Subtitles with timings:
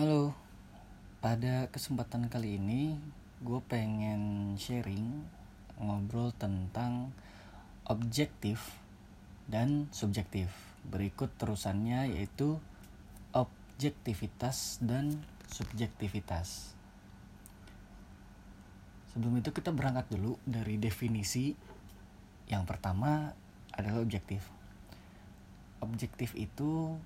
[0.00, 0.32] Halo,
[1.20, 2.96] pada kesempatan kali ini
[3.44, 5.28] gue pengen sharing
[5.76, 7.12] ngobrol tentang
[7.84, 8.80] objektif
[9.44, 10.48] dan subjektif.
[10.88, 12.56] Berikut terusannya yaitu
[13.36, 15.20] objektivitas dan
[15.52, 16.72] subjektivitas.
[19.12, 21.52] Sebelum itu kita berangkat dulu dari definisi
[22.48, 23.36] yang pertama
[23.76, 24.48] adalah objektif.
[25.84, 26.96] Objektif itu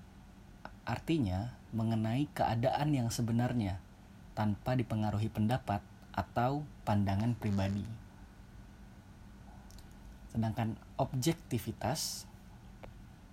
[0.85, 3.81] artinya mengenai keadaan yang sebenarnya
[4.37, 5.81] tanpa dipengaruhi pendapat
[6.15, 7.83] atau pandangan pribadi.
[10.31, 12.29] Sedangkan objektivitas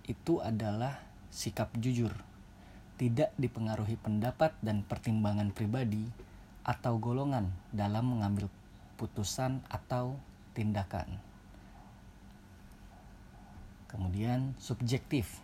[0.03, 0.99] itu adalah
[1.31, 2.11] sikap jujur,
[2.99, 6.11] tidak dipengaruhi pendapat dan pertimbangan pribadi
[6.63, 8.47] atau golongan dalam mengambil
[8.95, 10.15] putusan atau
[10.55, 11.19] tindakan.
[13.91, 15.43] Kemudian subjektif.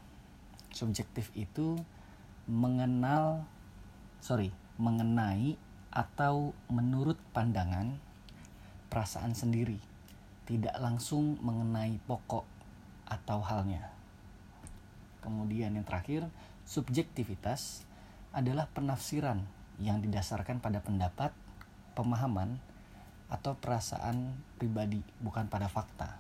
[0.74, 1.78] Subjektif itu
[2.50, 3.46] mengenal
[4.26, 4.50] sorry
[4.82, 5.54] mengenai
[5.94, 7.94] atau menurut pandangan
[8.90, 9.78] perasaan sendiri.
[10.50, 12.42] Tidak langsung mengenai pokok
[13.06, 13.94] atau halnya.
[15.22, 16.26] Kemudian yang terakhir
[16.66, 17.86] subjektivitas
[18.34, 19.46] adalah penafsiran
[19.78, 21.30] yang didasarkan pada pendapat
[21.94, 22.58] pemahaman
[23.30, 26.18] atau perasaan pribadi bukan pada fakta.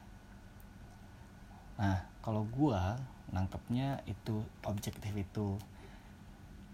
[1.82, 3.02] Nah kalau gua
[3.34, 5.58] nangkepnya itu objektif itu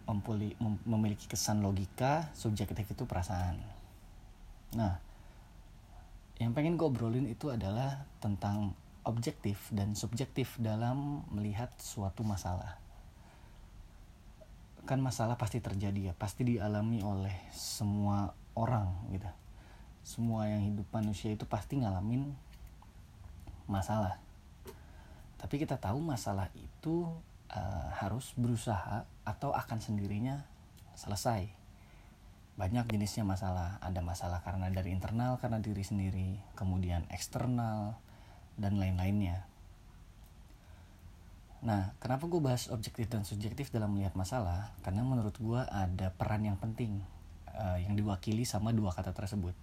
[0.05, 3.57] mempuli, mem memiliki kesan logika, subjektif itu perasaan.
[4.77, 4.97] Nah,
[6.37, 8.75] yang pengen gue obrolin itu adalah tentang
[9.05, 12.81] objektif dan subjektif dalam melihat suatu masalah.
[14.85, 19.29] Kan masalah pasti terjadi ya, pasti dialami oleh semua orang gitu.
[20.05, 22.29] Semua yang hidup manusia itu pasti ngalamin
[23.65, 24.21] masalah.
[25.41, 27.09] Tapi kita tahu masalah itu
[27.49, 30.45] uh, harus berusaha atau akan sendirinya
[30.95, 31.49] selesai.
[32.55, 33.81] Banyak jenisnya masalah.
[33.83, 37.99] Ada masalah karena dari internal, karena diri sendiri, kemudian eksternal,
[38.55, 39.43] dan lain-lainnya.
[41.65, 44.71] Nah, kenapa gue bahas objektif dan subjektif dalam melihat masalah?
[44.85, 47.01] Karena menurut gue ada peran yang penting
[47.51, 49.57] uh, yang diwakili sama dua kata tersebut.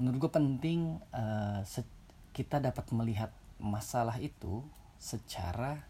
[0.00, 1.60] Menurut gue penting uh,
[2.32, 4.64] kita dapat melihat masalah itu
[4.96, 5.84] secara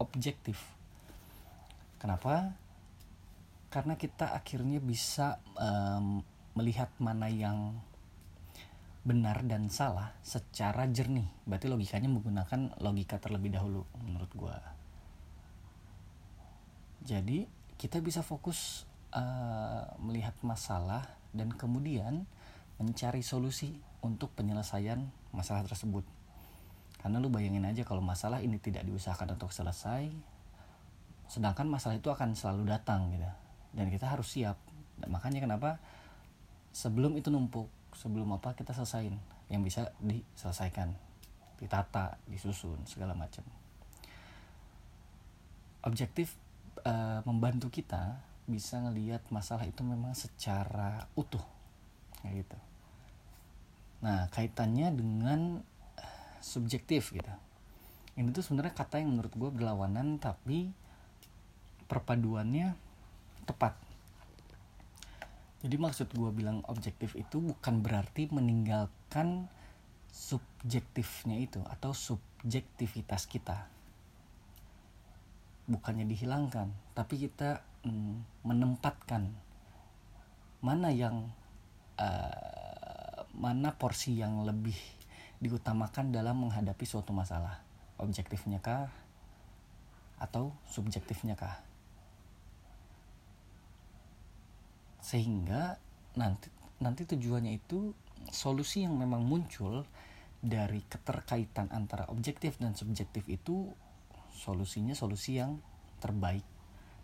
[0.00, 0.79] objektif.
[2.00, 2.56] Kenapa?
[3.68, 6.24] Karena kita akhirnya bisa um,
[6.56, 7.76] melihat mana yang
[9.04, 11.28] benar dan salah secara jernih.
[11.44, 14.56] Berarti logikanya menggunakan logika terlebih dahulu menurut gue.
[17.04, 17.44] Jadi
[17.76, 22.26] kita bisa fokus uh, melihat masalah dan kemudian
[22.80, 26.04] mencari solusi untuk penyelesaian masalah tersebut
[27.00, 30.12] karena lu bayangin aja kalau masalah ini tidak diusahakan untuk selesai
[31.30, 33.30] sedangkan masalah itu akan selalu datang gitu.
[33.70, 34.58] Dan kita harus siap.
[34.98, 35.78] Dan makanya kenapa
[36.74, 39.14] sebelum itu numpuk sebelum apa kita selesain.
[39.46, 40.90] Yang bisa diselesaikan
[41.62, 43.46] ditata disusun segala macam.
[45.86, 46.34] Objektif
[46.82, 46.92] e,
[47.22, 48.18] membantu kita
[48.50, 51.42] bisa ngelihat masalah itu memang secara utuh
[52.20, 52.58] kayak gitu.
[54.02, 55.62] Nah kaitannya dengan
[56.40, 57.30] subjektif gitu.
[58.18, 60.72] Ini tuh sebenarnya kata yang menurut gue berlawanan tapi
[61.90, 62.78] perpaduannya
[63.50, 63.74] tepat.
[65.60, 69.50] Jadi maksud gue bilang objektif itu bukan berarti meninggalkan
[70.08, 73.66] subjektifnya itu atau subjektivitas kita.
[75.66, 79.34] Bukannya dihilangkan tapi kita mm, menempatkan
[80.62, 81.28] mana yang
[81.98, 84.76] uh, mana porsi yang lebih
[85.42, 87.60] diutamakan dalam menghadapi suatu masalah.
[88.00, 88.88] Objektifnya kah
[90.20, 91.60] atau subjektifnya kah
[95.00, 95.80] sehingga
[96.16, 96.48] nanti
[96.80, 97.92] nanti tujuannya itu
[98.32, 99.84] solusi yang memang muncul
[100.40, 103.68] dari keterkaitan antara objektif dan subjektif itu
[104.32, 105.60] solusinya solusi yang
[106.00, 106.44] terbaik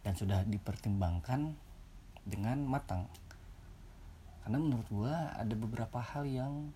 [0.00, 1.52] dan sudah dipertimbangkan
[2.24, 3.04] dengan matang.
[4.40, 6.72] Karena menurut gua ada beberapa hal yang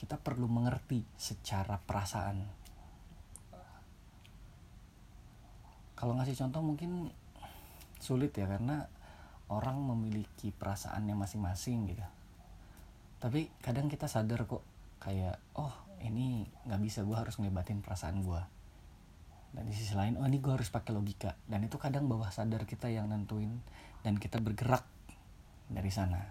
[0.00, 2.40] kita perlu mengerti secara perasaan.
[5.92, 7.12] Kalau ngasih contoh mungkin
[8.00, 8.88] sulit ya karena
[9.50, 12.06] orang memiliki perasaannya masing-masing gitu.
[13.20, 14.62] Tapi kadang kita sadar kok
[15.02, 18.40] kayak oh ini nggak bisa gue harus ngelibatin perasaan gue
[19.50, 21.34] dan di sisi lain oh ini gue harus pakai logika.
[21.46, 23.50] Dan itu kadang bawah sadar kita yang nentuin
[24.06, 24.86] dan kita bergerak
[25.66, 26.22] dari sana.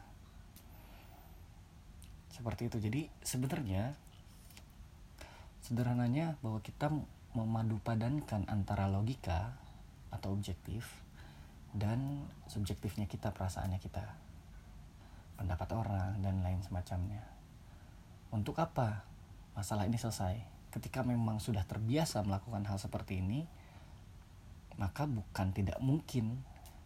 [2.32, 2.80] Seperti itu.
[2.80, 3.92] Jadi sebenarnya
[5.60, 6.88] sederhananya bahwa kita
[7.36, 9.54] memadu padankan antara logika
[10.10, 10.88] atau objektif
[11.74, 14.02] dan subjektifnya kita perasaannya kita
[15.38, 17.24] pendapat orang dan lain semacamnya.
[18.34, 19.06] Untuk apa
[19.54, 20.36] masalah ini selesai?
[20.70, 23.46] Ketika memang sudah terbiasa melakukan hal seperti ini
[24.80, 26.40] maka bukan tidak mungkin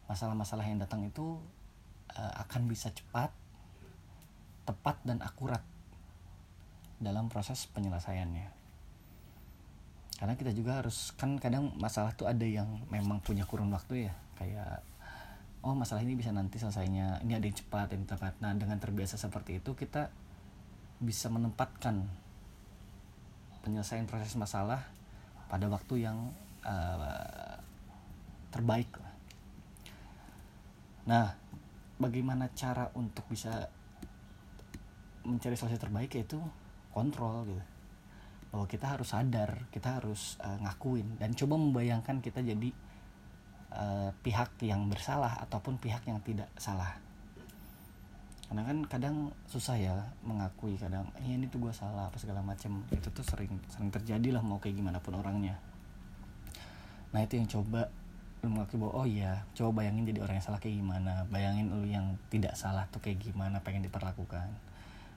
[0.10, 1.38] masalah-masalah yang datang itu
[2.18, 3.30] uh, akan bisa cepat
[4.66, 5.62] tepat dan akurat
[6.98, 8.63] dalam proses penyelesaiannya
[10.24, 14.16] karena kita juga harus kan kadang masalah tuh ada yang memang punya kurun waktu ya.
[14.40, 14.80] Kayak
[15.68, 18.32] oh masalah ini bisa nanti selesainya ini ada yang cepat yang tepat.
[18.40, 20.08] Nah dengan terbiasa seperti itu kita
[21.04, 22.08] bisa menempatkan
[23.68, 24.88] penyelesaian proses masalah
[25.52, 26.32] pada waktu yang
[26.64, 27.60] uh,
[28.48, 28.96] terbaik.
[31.04, 31.36] Nah
[32.00, 33.68] bagaimana cara untuk bisa
[35.28, 36.40] mencari solusi terbaik yaitu
[36.96, 37.73] kontrol gitu
[38.54, 41.18] bahwa kita harus sadar kita harus uh, ngakuin.
[41.18, 42.70] Dan coba membayangkan kita jadi
[43.74, 47.02] uh, pihak yang bersalah ataupun pihak yang tidak salah.
[48.46, 49.16] Karena kan kadang
[49.50, 53.58] susah ya mengakui kadang ya ini tuh gue salah apa segala macam itu tuh sering
[53.66, 55.58] sering terjadi lah mau kayak gimana pun orangnya.
[57.10, 57.90] Nah itu yang coba
[58.46, 61.88] lu mengakui bahwa oh iya coba bayangin jadi orang yang salah kayak gimana bayangin lu
[61.90, 64.46] yang tidak salah tuh kayak gimana pengen diperlakukan.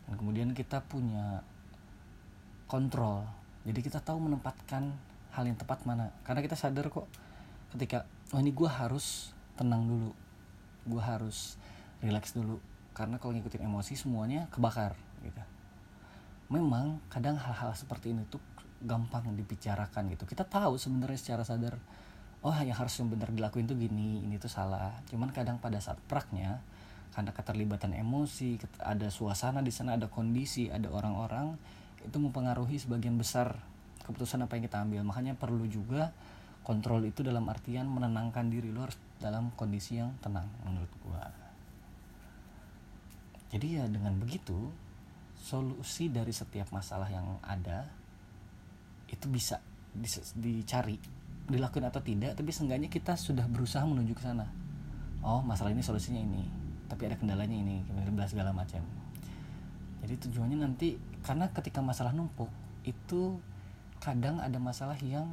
[0.08, 1.44] Dan kemudian kita punya
[2.66, 3.26] kontrol.
[3.66, 4.94] Jadi kita tahu menempatkan
[5.34, 6.10] hal yang tepat mana.
[6.22, 7.06] Karena kita sadar kok
[7.74, 10.10] ketika oh ini gue harus tenang dulu.
[10.86, 11.58] Gue harus
[12.02, 12.62] relax dulu.
[12.94, 15.42] Karena kalau ngikutin emosi semuanya kebakar gitu.
[16.50, 18.38] Memang kadang hal-hal seperti ini tuh
[18.82, 20.28] gampang dibicarakan gitu.
[20.28, 21.78] Kita tahu sebenarnya secara sadar
[22.46, 24.94] oh yang harus yang benar dilakuin tuh gini ini tuh salah.
[25.10, 26.62] Cuman kadang pada saat praknya
[27.16, 31.56] karena keterlibatan emosi ada suasana di sana ada kondisi ada orang-orang
[32.06, 33.58] itu mempengaruhi sebagian besar
[34.06, 35.00] keputusan apa yang kita ambil.
[35.03, 36.14] Makanya perlu juga
[36.62, 38.70] kontrol itu dalam artian menenangkan diri.
[38.70, 38.87] Lo
[39.19, 41.26] dalam kondisi yang tenang menurut gua.
[43.50, 44.70] Jadi ya dengan begitu
[45.38, 47.87] solusi dari setiap masalah yang ada
[49.06, 49.62] itu bisa
[50.35, 50.99] dicari
[51.47, 54.50] dilakukan atau tidak tapi seenggaknya kita sudah berusaha menuju ke sana.
[55.23, 56.43] Oh masalah ini solusinya ini
[56.91, 57.82] tapi ada kendalanya ini
[58.26, 58.82] segala macam.
[60.03, 62.46] Jadi tujuannya nanti karena ketika masalah numpuk
[62.87, 63.43] itu
[63.99, 65.26] kadang ada masalah yang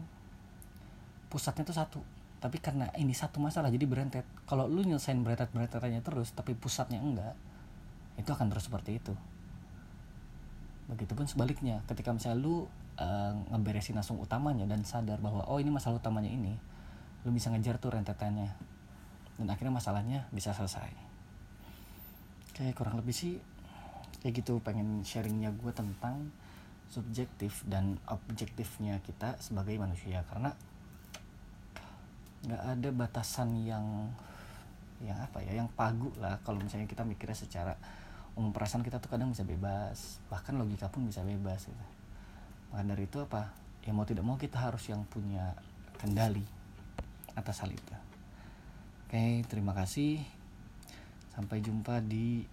[1.30, 2.02] pusatnya tuh satu.
[2.42, 4.26] Tapi karena ini satu masalah jadi berentet.
[4.50, 7.38] Kalau lu nyelesain berentet berentetannya terus tapi pusatnya enggak
[8.18, 9.14] itu akan terus seperti itu.
[10.90, 12.66] Begitupun sebaliknya ketika misalnya lu
[12.98, 16.58] uh, ngeberesin langsung utamanya dan sadar bahwa oh ini masalah utamanya ini
[17.22, 18.50] lu bisa ngejar tuh rentetannya.
[19.38, 20.90] Dan akhirnya masalahnya bisa selesai.
[22.58, 23.53] Kayak kurang lebih sih
[24.24, 26.32] kayak gitu pengen sharingnya gue tentang
[26.88, 30.24] subjektif dan objektifnya kita sebagai manusia.
[30.32, 30.56] Karena
[32.48, 34.08] nggak ada batasan yang
[35.04, 37.76] yang apa ya yang pagu lah kalau misalnya kita mikirnya secara
[38.40, 40.24] umum perasaan kita tuh kadang bisa bebas.
[40.32, 41.86] Bahkan logika pun bisa bebas gitu.
[42.72, 43.52] Maka dari itu apa?
[43.84, 45.52] Ya mau tidak mau kita harus yang punya
[46.00, 46.48] kendali
[47.36, 47.96] atas hal itu.
[49.04, 50.24] Oke terima kasih.
[51.36, 52.46] Sampai jumpa di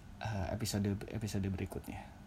[0.52, 2.19] episode episode berikutnya